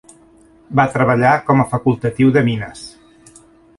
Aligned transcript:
Va 0.79 0.85
treballar 0.95 1.33
com 1.49 1.63
a 1.65 1.67
facultatiu 1.75 2.33
de 2.39 2.47
mines. 2.49 2.83